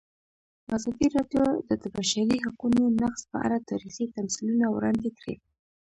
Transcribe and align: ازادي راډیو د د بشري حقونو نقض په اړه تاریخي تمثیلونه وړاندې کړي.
ازادي 0.77 1.07
راډیو 1.15 1.45
د 1.69 1.71
د 1.81 1.83
بشري 1.95 2.37
حقونو 2.45 2.81
نقض 3.01 3.21
په 3.31 3.37
اړه 3.45 3.57
تاریخي 3.69 4.05
تمثیلونه 4.15 4.65
وړاندې 4.69 5.09
کړي. 5.17 5.35